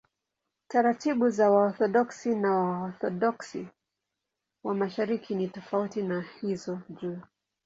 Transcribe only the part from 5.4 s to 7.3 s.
tofauti na hizo juu.